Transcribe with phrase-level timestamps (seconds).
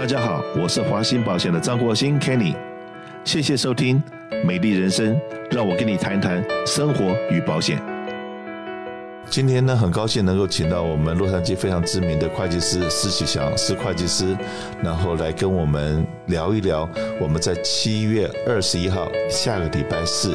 [0.00, 2.54] 大家好，我是华兴保险的张国兴 Kenny，
[3.22, 4.02] 谢谢收听
[4.46, 5.14] 《美丽人生》，
[5.50, 7.78] 让我跟你谈谈生活与保险。
[9.28, 14.34] 今天呢，很高兴能够请到我们洛杉矶非常知名的会计师施启祥施会计师，
[14.82, 16.88] 然后来跟我们聊一聊
[17.20, 20.34] 我们在七月二十一号下个礼拜四。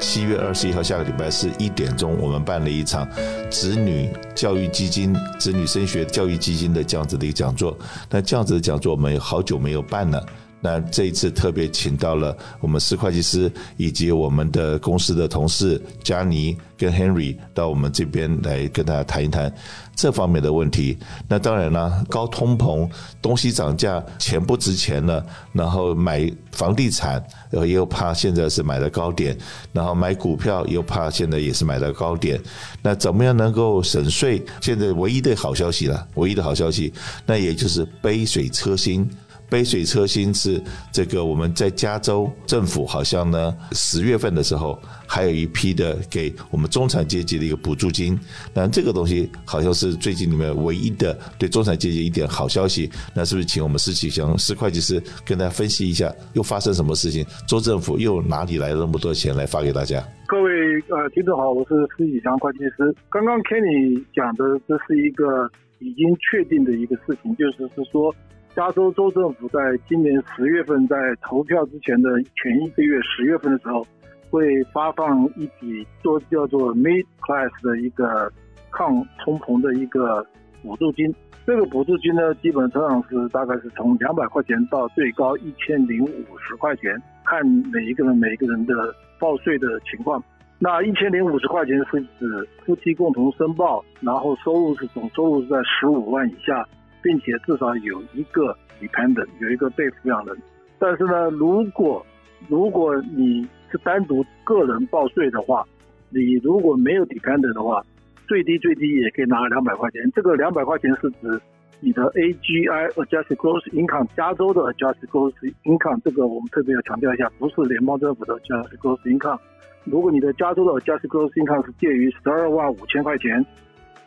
[0.00, 3.06] 七月二十一号下个礼拜是一点钟，我们办了一场
[3.50, 7.76] 子女教育基金、子女升学教育基金的这样子的一个讲座。
[8.08, 10.24] 那这样子的讲座我们好久没有办了。
[10.60, 19.52] 那这一次特别请到了我们施会计师以及我们的公司的同事佳妮跟 Henry 到我们这边来跟大家谈一谈
[19.94, 20.98] 这方面的问题。
[21.28, 22.88] 那当然了，高通膨，
[23.20, 29.36] 东西涨价，钱不值钱了，然后买房地产又怕现在是买的高点，
[29.72, 32.40] 然后买股票又怕现在也是买的高点。
[32.82, 34.42] 那怎么样能够省税？
[34.60, 36.92] 现在唯一的好消息了，唯一的好消息，
[37.26, 39.08] 那也就是杯水车薪。
[39.50, 40.62] 杯水车薪是
[40.92, 48.16] 这个我们在加州政府好像呢十月份的时候还有一批的给我们中产阶级的一个补助金，
[48.54, 52.88] 那这个东西好像是最近里面唯一的对中产阶级一点好消息。
[53.12, 57.26] 那是不是请我们施启祥施会计师跟大家分析一下又发生什么事情？
[57.48, 60.00] 州政府又哪里来了那么多钱来发给大家？
[60.28, 60.52] 各位
[60.88, 62.94] 呃听众好，我是施启祥会计师。
[63.10, 68.14] 刚刚 Kenny 讲的这是一个已经确定的一个事情，就是是说。
[68.54, 73.86] 加州州政府在今年十月份，在投票之前的前一个月，十月份的时候，
[74.28, 78.30] 会发放一笔做叫做 Mid Class 的一个
[78.70, 80.26] 抗通膨的一个
[80.62, 81.14] 补助金。
[81.46, 88.74] 这个补助金呢，基本上是大概是从两百块钱到最高一千零五十块钱，看每一个人每一个人的
[89.18, 90.22] 报税的情况。
[90.58, 96.66] 那一千零五十块钱是指夫妻共同申报，然后收入是总收入是在十五万以下。
[97.02, 100.36] 并且至少有一个 dependent，有一个被抚养人。
[100.78, 102.04] 但是呢，如果
[102.48, 105.64] 如果你是单独个人报税的话，
[106.08, 107.84] 你如果没有 dependent 的话，
[108.26, 110.10] 最低最低也可以拿两百块钱。
[110.14, 111.40] 这个两百块钱是指
[111.80, 119.38] 你的 AGI Adjusted Gross Income，加州的 Adjusted Gross Income，这个我们特别要强调一下，不是联邦政府的 Adjusted Gross Income。
[119.84, 123.44] 如果你的加州的 Adjusted Gross Income 是介于十二万五千块钱，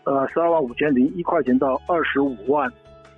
[0.04, 2.72] 呃，十二万五千零一块钱到二十五万。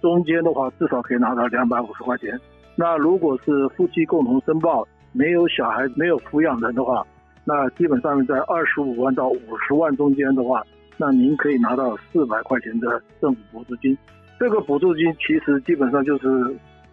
[0.05, 2.39] 中间的话，至少可以拿到两百五十块钱。
[2.75, 7.03] 那如果是夫妻共同申报，没有小孩、没有抚养人的话，
[7.43, 10.61] 那基本上在二十五万到五十万中间的话，
[10.95, 13.97] 那您可以拿到四百块钱的政府补助金。
[14.39, 16.27] 这个补助金其实基本上就是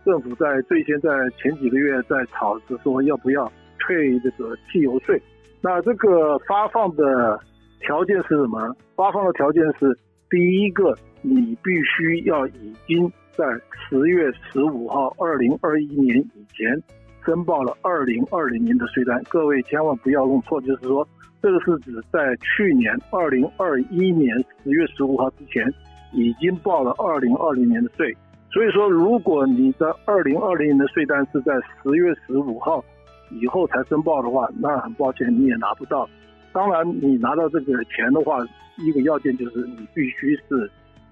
[0.06, 5.20] 政府在最先在前几个月在吵着说要不要退这个汽油税。
[5.60, 7.38] 那这个发放的
[7.80, 8.74] 条件是什么？
[8.96, 9.94] 发放的条件是
[10.32, 10.96] 第一个。
[11.24, 16.82] 你必须要已经在十月十五号二零二一年以前
[17.24, 19.22] 申报了二零二零年的税单。
[19.28, 21.06] 各位千万不要弄错，就是说
[21.40, 25.72] 这个是指在去年二零二一年十月十五号之前
[26.12, 28.12] 已经报了二零二零年的税。
[28.50, 31.52] 所以说，如果你的二零二零年的税单是在
[31.84, 32.84] 十月十五号
[33.30, 36.10] 以后才申报的话，那很抱歉你也拿不到。
[36.52, 38.38] 当然，你拿到这个钱的话，
[38.78, 40.70] 一个要件就是你必须是。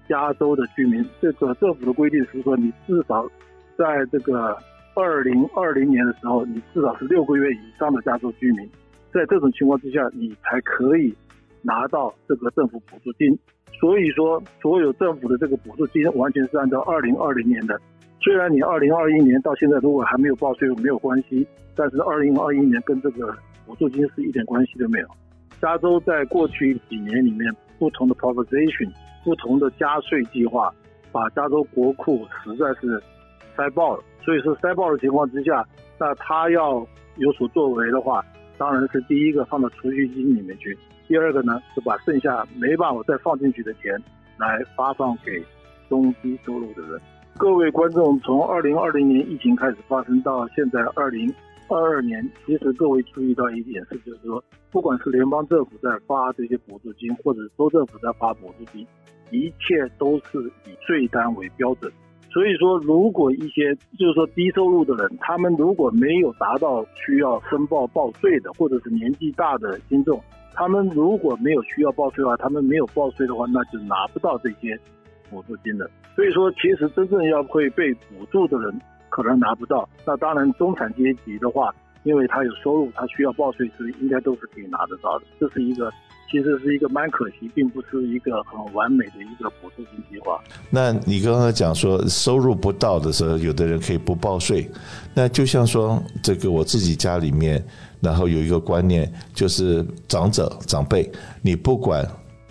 [0.09, 3.25] 加州的居民，这个政府的规定是说，你至少
[3.77, 4.57] 在这个
[4.93, 8.69] 二零二零年的时候，你至少是六个月以上的加州居民，
[9.13, 11.15] 在这种情况之下，你才可以
[11.61, 13.39] 拿到这个政府补助金。
[13.79, 17.79] 所以说，所有政府的这个补助金完全是按照二零二零年的。
[18.19, 23.33] 虽然你二零二一年到现在如果还没有报税，没有关系，但是二零二一年跟这个
[23.65, 25.07] 补助金是一点关系都没有。
[25.61, 28.91] 加州在过去几年里面，不同的 proposition。
[29.23, 30.73] 不同的加税计划，
[31.11, 32.99] 把加州国库实在是
[33.55, 34.03] 塞爆了。
[34.25, 35.63] 所以说塞爆的情况之下，
[35.99, 36.83] 那他要
[37.17, 38.25] 有所作为的话，
[38.57, 40.75] 当然是第一个放到储蓄金里面去，
[41.07, 43.95] 第二个呢是把剩下没办法再放进去的钱
[44.37, 45.39] 来发放给
[45.87, 46.99] 中低收入的人。
[47.37, 51.31] 各位观众，从二零二零年疫情开始发生到现在二零
[51.75, 58.85] 二二年，其实各位注意到一点是，就是说，不管是联邦政府在发这些补助金，或者州政府在发补助金。
[59.33, 61.89] 一切都是以税单为标准，
[62.29, 70.21] 所以说，如果一些就是说低收入的人，他们如果没有达到需要申报报税的，或者是年纪大的听众，
[70.53, 74.77] 他们如果没有需要报税的话，他们没有报税的话，那就拿不到这些
[75.29, 75.89] 补助金的。
[76.13, 79.87] 所以说，其实真正要会被补助的人，可能拿不到。
[80.07, 81.71] 那当然，中产阶级的话，
[82.01, 85.25] 因为他有收入，他需要报税是应该都是可以拿得到的。
[85.39, 85.91] 这是一个
[86.31, 90.39] 其实是一个蛮可惜，并不是一个很完美的一个补助性计划。
[90.69, 94.67] 那你刚刚讲说收入不到的时候，有的人可以不报税。
[95.13, 97.63] 那就像说这个我自己家里面，
[97.99, 101.11] 然后有一个观念，就是长者长辈，
[101.41, 102.07] 你不管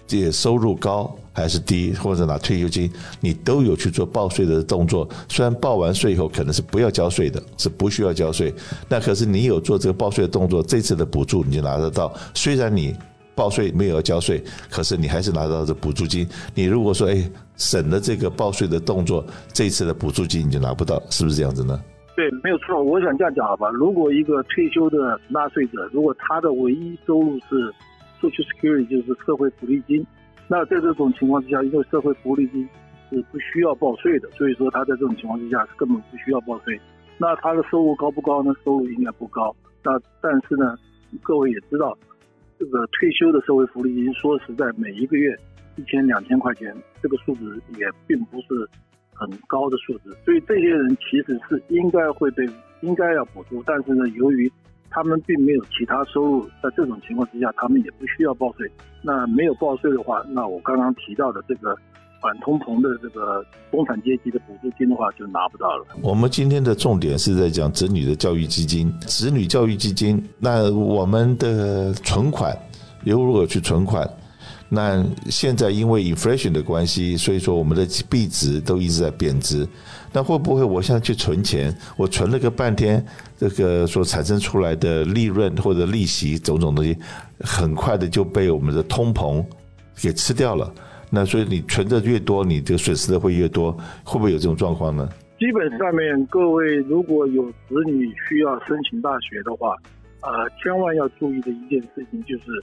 [0.07, 2.91] 这收入高还是低，或者拿退休金，
[3.21, 5.09] 你都有去做报税的动作。
[5.29, 8.53] 虽然报完税以后可能是不要交税的，是不需要交税。
[8.89, 12.13] 那可是你有做这个报税的动作，这次的补助你就拿得到。
[12.35, 12.95] 虽然你。
[13.33, 16.29] 报税没有要交税，可是你还是拿到这补助金。
[16.55, 21.81] 你如果说哎省了这个报税的动作，这次的补助金你就拿不到，是不是这样子呢？
[22.15, 22.83] 对，没有错。
[22.83, 23.71] 我想这样讲好吧。
[23.71, 27.73] 如果一个退休的纳税者，如果他的唯一收入是
[28.21, 30.05] Social Security，就是社会福利金，
[30.51, 32.69] 那在这种情况之下，因为社会福利金
[33.09, 36.77] 是不需要报税的，所以说他在这种情况之下是根本不需要报税。
[37.19, 38.53] 那他的收入高不高呢？
[38.65, 39.55] 收入应该不高。
[39.85, 40.77] 那但是呢，
[41.23, 41.97] 各位也知道。
[42.59, 45.35] 这个退休的社会福利金，说实在，每一个月
[45.77, 48.69] 一千两千块钱，这个数字也并不是
[49.15, 52.47] 很高的数字，所以这些人其实是应该会被
[52.83, 54.53] 应该要补助，但是呢，由于
[54.91, 58.71] 他们并没有其他收入，在这种情况之下，他们也不需要报税。
[59.03, 61.77] 那没有报税的话，那我刚刚提到的这个。
[62.23, 65.87] 反通膨的这个中产阶级的补助金的话，就拿不到了。
[66.03, 70.23] 我们今天的重点是在讲子女的教育基金，子女教育基金。
[70.39, 72.55] 那我们的存款
[73.07, 74.07] 如何去存款？
[74.73, 79.67] 那现在因为 inflation 的关系，所以说我们的币值都一直在贬值。
[80.13, 83.05] 那会不会我现在去存钱，我存了个半天，
[83.37, 86.97] 这个所产生出来的利润或者利息种种东西，
[87.41, 89.45] 很快的就被我们的通膨
[90.01, 90.73] 给吃掉了？
[91.11, 93.73] 那所以你存的越多，你这个损失的会越多，
[94.05, 95.09] 会不会有这种状况呢？
[95.39, 99.75] 基本上面，各位如果有子女需要申请大学的话，
[100.21, 102.63] 呃，千万要注意的一件事情就是，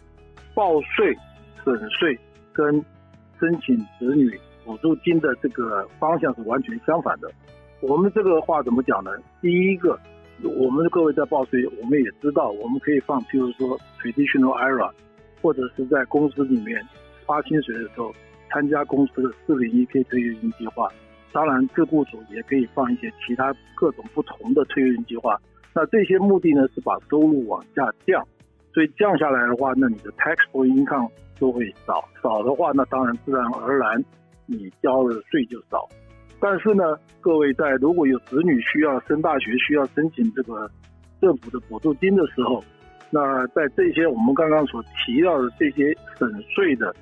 [0.54, 1.18] 报税、
[1.78, 2.18] 省税
[2.54, 2.74] 跟
[3.40, 7.30] 申请子女补助金的这个方向是完全相反的。
[7.82, 9.12] 我们这个话怎么讲呢？
[9.42, 10.00] 第一个，
[10.44, 14.92] 我们各位在报税，我们也知道，我们可以放，譬如说 traditional IRA，
[15.42, 16.82] 或者是在公司里面
[17.26, 18.14] 发薪水的时候。
[18.50, 20.90] 参加公司的四零一 K 退休金计划，
[21.34, 25.38] 当然自雇主也可以放一些其他各种不同的退休金计划。
[25.74, 28.26] 那这些目的呢，是把收入往下降，
[28.74, 34.04] 所以降下来的话，那你的 taxable income 就会少，少的话，那当然自然而然
[34.46, 35.88] 你交的税就少。
[36.40, 36.84] 但是呢，
[37.22, 40.70] 各位在如果有子女需要升大学，需要申请这个
[41.22, 42.64] 政府的补助金的时候，
[43.10, 46.94] 那在这些我们刚刚所提到的这些省税的。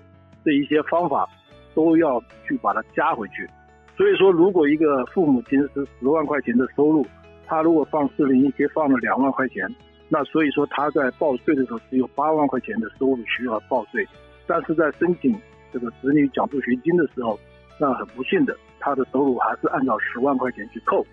[0.45, 1.27] 这一些方法
[1.73, 3.49] 都要去把它加回去，
[3.97, 7.03] 所以说，如果一个父母亲是十万块钱的收入，
[7.47, 9.67] 他如果放四零一 K 放了两万块钱，
[10.07, 14.07] 那所以说他在报税的时候只有八万块钱的收入需要报税，
[14.47, 15.35] 但是在申请
[15.71, 17.39] 这个子女奖助学金的时候，
[17.79, 21.05] 那很不幸的，他的收入还是按照十万块钱去扣，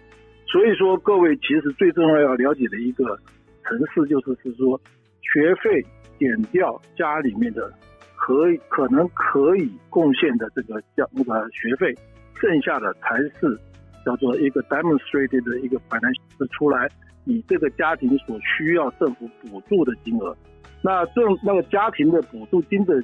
[0.46, 3.18] 所以说各位其实最重要要了解的一个
[3.64, 4.80] 层次就是是说，
[5.20, 5.84] 学费
[6.18, 7.72] 减掉家里面的。
[8.24, 11.92] 可以可能可以贡献的这个叫那个学费，
[12.40, 13.58] 剩下的才是
[14.06, 16.88] 叫做一个 demonstrated 的一个 finance 出来，
[17.24, 20.36] 你这个家庭所需要政府补助的金额。
[20.82, 23.02] 那这那个家庭的补助金的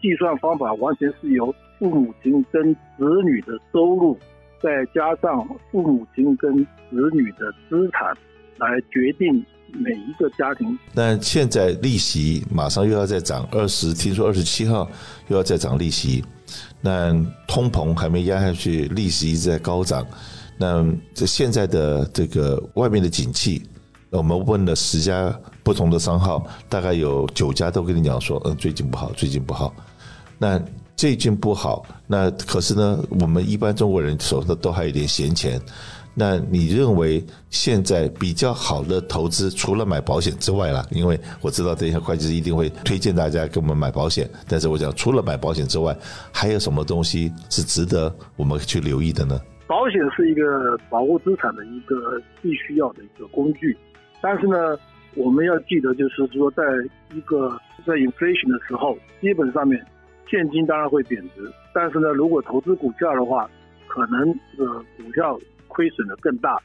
[0.00, 4.18] 计算方法，完全是由父母亲跟子女的收入，
[4.62, 6.56] 再加上父母亲跟
[6.90, 8.16] 子女的资产
[8.58, 9.44] 来决定。
[9.70, 14.90] 每一个家庭，那现在利息马上又要再涨二十，听说二十七号
[15.26, 16.24] 又要再涨利息，
[16.80, 17.12] 那
[17.46, 20.06] 通膨还没压下去，利息一直在高涨。
[20.56, 23.62] 那这现在的这个外面的景气，
[24.10, 29.74] 我们问了十家不同的商号，大概有九家都跟你讲说，嗯，最近不好，最近不好。
[30.38, 30.60] 那
[30.96, 35.60] 最近不好，那可是呢，我们一般中国人手上都还有点闲钱。
[36.14, 44.28] 那你认为现在比较好的投资，除了买保险之外啦，因为我知道这些会计师一定会推荐大家给我们买保险。
[44.48, 45.96] 但是我讲，除了买保险之外，
[46.32, 49.40] 还有什么东西是值得我们去留意的呢？
[49.68, 50.42] 保险是一个
[50.90, 51.94] 保护资产的一个
[52.42, 53.76] 必须要的一个工具，
[54.20, 54.76] 但是呢，
[55.14, 56.62] 我们要记得，就是说，在
[57.14, 59.84] 一个在 inflation 的时候，基本上面
[60.28, 63.48] 现金当然会贬值，但是呢，如果投资股票的话，
[63.86, 65.38] 可能这个股票。
[65.70, 66.56] 亏损的更大，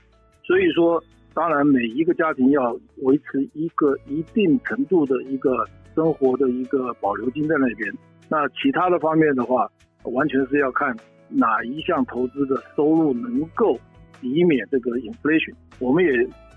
[0.44, 1.04] 所以说，
[1.36, 7.94] 当然每一个家庭要维持一个一定程度的一个生活的一个保留金在那边。
[8.28, 9.70] 那其他的方面的话，
[10.06, 10.96] 完全是要看
[11.28, 13.78] 哪一项投资的收入能够
[14.20, 15.54] 抵免这个 inflation。
[15.78, 16.12] 我们也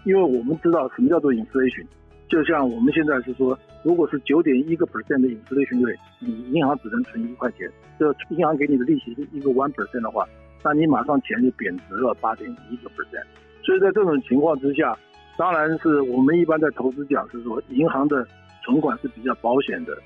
[0.07, 1.85] 因为我们知道什么叫做 inflation，
[2.29, 10.25] 就像我们现在是说，如果是九点一个 percent 的 inflation rate，你银行只能存一块钱，这银行给你的利息是一个 one percent 的话，
[10.63, 13.27] 那你马上钱就贬值了八点一个 percent。
[13.65, 14.97] 所以在这种情况之下，
[15.37, 18.25] 当然是我们一般在投资讲是说，银行的
[18.65, 19.99] 存款是比较保险的。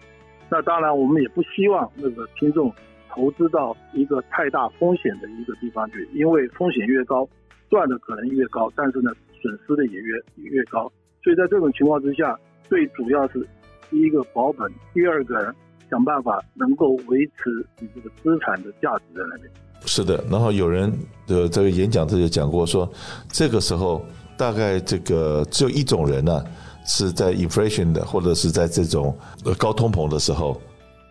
[0.48, 2.72] 那当然我们也不希望那个听众
[3.10, 7.28] 投资到一个太大风险的一个地方去，因为风险越高，
[7.68, 10.90] 赚的可能越高，但是呢，损失的也越越高。
[11.22, 13.46] 所以在这种情况之下，最主要是
[13.90, 15.54] 第一个保本，第二个
[15.90, 19.50] 想办法能够维持你这个资产的价值在那边。
[19.86, 20.92] 是的，然后有人
[21.26, 22.90] 的这个演讲，他就讲过说，
[23.32, 24.04] 这个时候
[24.36, 26.44] 大概这个只有一种人呢、
[26.86, 30.60] 是在 inflation 的，或者是在这种呃高通膨的时候，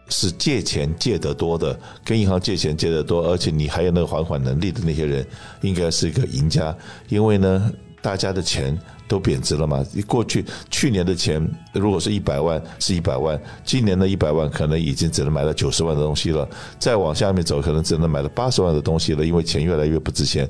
[0.10, 5.26] 是借钱借得多的，跟银行借钱借得多，而且你还有那个还款能力的那些人，
[5.62, 6.76] 应该是一个赢家，
[7.10, 8.78] 因为呢，大家的钱。
[9.10, 9.84] 都贬值了嘛？
[10.08, 13.36] 过去去年的钱，如果是一百万，是一百万；
[13.66, 16.48] 今年的一百万，可能已经只能买到九十万的东西了。
[16.78, 20.48] 再往下面走，可能只能买到八十万的东西了，因为钱越来越不值钱。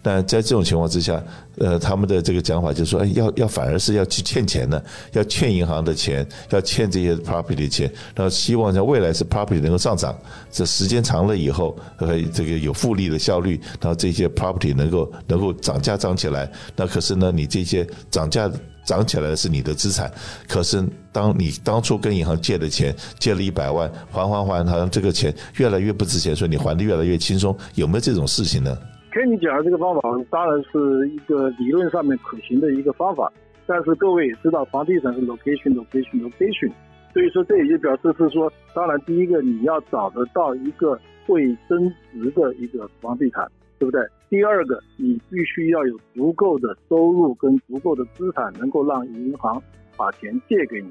[0.00, 1.22] 但在这种情况之下，
[1.58, 10.16] 呃，他们的这个讲法就是说，哎，要要反而是要去欠钱的，要欠银行的钱，要欠这些 property 的钱，然后希望在未来是 property 能够上涨，
[10.50, 16.50] 这时间长了以后，呃，这个有复利的效率，然后这些 property 能够能够涨价涨起来。
[16.76, 18.50] 那可是呢，你这些涨价
[18.84, 20.10] 涨起来的是你的资产，
[20.48, 28.76] 可是当你当初跟银行借的钱借了一百万，还还还，好像这个钱越来越不值钱，所以你还的越来越轻松，有没有这种事情呢？
[29.10, 30.00] 跟你讲的这个方法
[30.30, 33.32] 当然是一个理论上面可行的一个方法，
[33.66, 36.70] 但是各位也知道，房地产是 location location location，
[37.12, 43.46] 所以说这也就表示是说，当然第一个你要找得到一个会增值的一个房地产，
[43.78, 44.02] 对不对？
[44.28, 49.62] 第二个，你必须要有足够的收入跟足够的资产，能够让银行
[49.96, 50.90] 把钱借给你。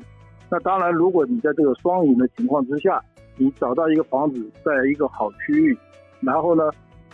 [0.49, 3.03] 那当然，如果你在这个双赢的情况之下，
[3.35, 5.77] 你找到一个房子，在一个好区域，
[6.21, 6.63] 然后呢，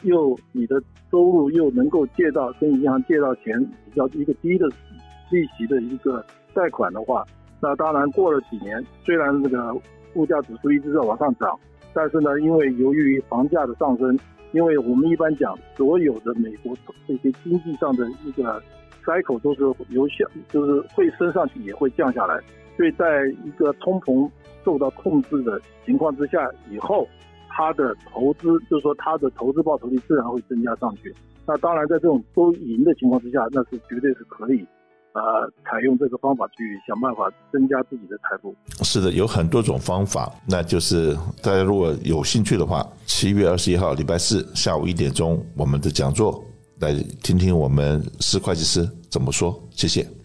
[0.04, 4.68] 又你的收入又能够借到跟银行借到钱比较一个低的
[5.32, 7.26] 利息的一个贷款的话，
[7.60, 9.76] 那当然过了几年，虽然这个
[10.14, 11.60] 物价指数一直在往上涨，
[11.94, 14.18] 但是呢，因为由于房价的上升，
[14.54, 16.74] 因为我们一般讲所有的美国
[17.06, 18.64] 这些经济上的一个
[19.04, 22.40] cycle 都是由下，就是会升上去也会降下来，
[22.78, 24.30] 所以在一个通膨
[24.64, 27.06] 受到控制的情况之下以后。
[27.56, 31.14] 他的投资，就是说他的投资报酬率自然会增加上去。
[31.46, 34.66] 那当然，在这种都赢的情况之下，那是绝对是可以，
[35.14, 38.56] 呃，采用这个方法去想办法增加自己的财富。
[38.84, 40.34] 是的，有很多种方法。
[40.48, 46.44] 那就是大家如果有兴趣的话，七月二十一号礼拜四下午一点钟，我们的讲座
[46.80, 49.62] 来听听我们司会计师怎么说。
[49.72, 50.23] 谢谢。